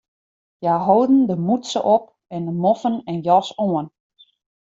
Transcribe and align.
Hja 0.61 0.73
holden 0.85 1.21
de 1.29 1.35
mûtse 1.47 1.79
op 1.95 2.03
en 2.35 2.41
de 2.47 2.53
moffen 2.63 2.95
en 3.11 3.17
jas 3.25 3.49
oan. 3.67 3.87